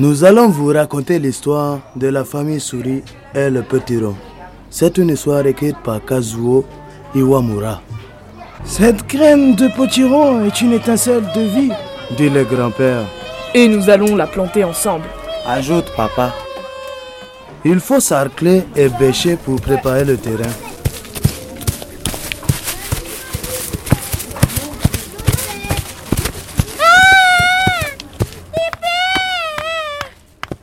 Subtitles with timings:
[0.00, 3.02] Nous allons vous raconter l'histoire de la famille Souris
[3.34, 4.14] et le petit rond.
[4.70, 6.64] C'est une histoire écrite par Kazuo
[7.16, 7.82] Iwamura.
[8.64, 11.72] Cette graine de potiron est une étincelle de vie,
[12.16, 13.06] dit le grand-père.
[13.54, 15.06] Et nous allons la planter ensemble.
[15.44, 16.32] Ajoute papa.
[17.64, 20.52] Il faut sarcler et bêcher pour préparer le terrain.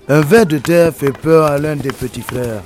[0.07, 2.61] Un ver de terre fait peur à l'un des petits frères.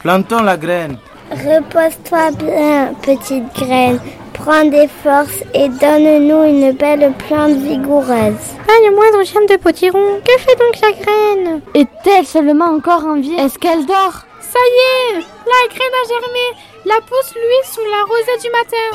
[0.00, 0.98] Plantons la graine.
[1.32, 3.98] Repose-toi bien, petite graine.
[4.32, 8.54] Prends des forces et donne-nous une belle plante vigoureuse.
[8.68, 10.20] Pas le moindre germe de potiron.
[10.24, 11.60] Que fait donc la graine?
[11.74, 13.34] Est-elle seulement encore en vie?
[13.34, 14.24] Est-ce qu'elle dort?
[14.40, 16.44] Ça y est La graine a germé.
[16.84, 18.86] La pousse lui sous la rosée du matin.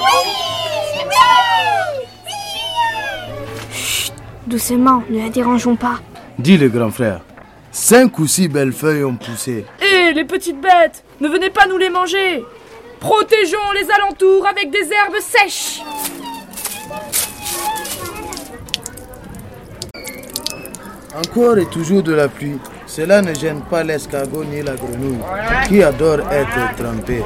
[3.73, 4.13] Chut,
[4.48, 5.99] doucement, ne la dérangeons pas
[6.41, 7.21] dit le grand frère.
[7.71, 9.65] Cinq ou six belles feuilles ont poussé.
[9.79, 12.43] Hé, les petites bêtes, ne venez pas nous les manger.
[12.99, 15.81] Protégeons les alentours avec des herbes sèches.
[21.15, 22.57] Encore et toujours de la pluie.
[22.87, 25.20] Cela ne gêne pas l'escargot ni la grenouille,
[25.67, 27.23] qui adore être trempée.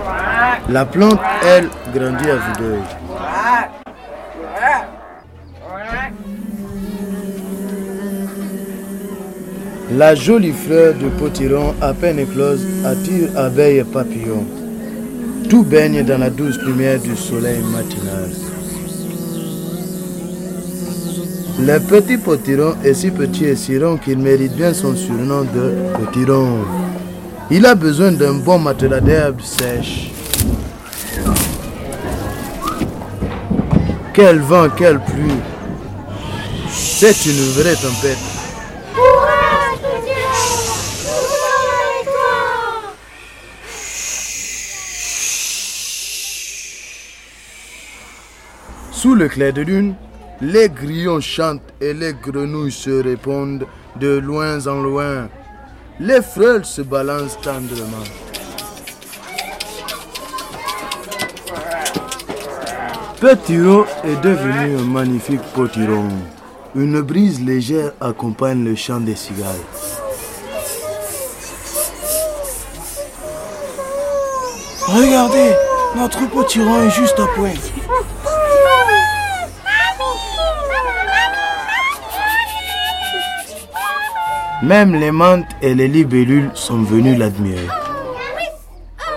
[0.70, 2.82] La plante, elle, grandit à vue d'œil.
[9.92, 14.44] La jolie fleur de potiron à peine éclose attire abeilles et papillons.
[15.48, 18.32] Tout baigne dans la douce lumière du soleil matinal.
[21.60, 25.76] Le petit potiron est si petit et si rond qu'il mérite bien son surnom de
[25.94, 26.66] potiron.
[27.52, 30.12] Il a besoin d'un bon matelas d'herbes sèches.
[34.16, 35.42] Quel vent, quelle pluie.
[36.72, 38.35] C'est une vraie tempête.
[49.06, 49.94] Sous le clair de lune,
[50.42, 53.68] les grillons chantent et les grenouilles se répondent
[54.00, 55.30] de loin en loin.
[56.00, 58.04] Les frêles se balancent tendrement.
[63.22, 63.54] Petit
[64.06, 66.10] est devenu un magnifique potiron.
[66.74, 69.54] Une brise légère accompagne le chant des cigales.
[74.88, 75.52] Regardez,
[75.96, 77.54] notre potiron est juste à point.
[84.66, 87.68] Même les menthes et les libellules sont venus l'admirer.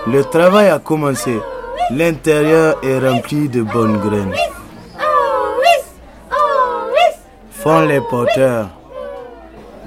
[0.05, 1.39] Le travail a commencé.
[1.89, 4.35] L'intérieur est rempli de bonnes graines.
[7.49, 8.69] Font les porteurs.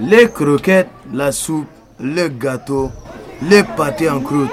[0.01, 1.69] Les croquettes, la soupe,
[2.01, 2.91] le gâteau,
[3.49, 4.51] les pâtés en croûte.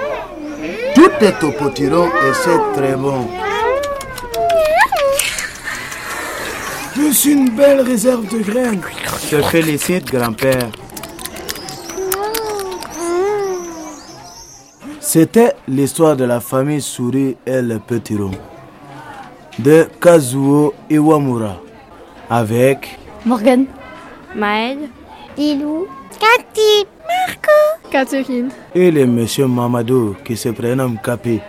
[0.94, 3.26] Tout est au potiron et c'est très bon.
[7.12, 8.80] C'est une belle réserve de graines.
[9.28, 10.68] Je félicite, grand-père.
[15.12, 18.30] C'était l'histoire de la famille Souris et le petit rond
[19.58, 21.56] de Kazuo Iwamura
[22.28, 23.64] avec Morgan,
[24.36, 24.78] Maël,
[25.36, 28.50] Lilou, Cathy, Marco, Catherine.
[28.72, 31.40] Et le monsieur Mamadou qui se prénomme Capi.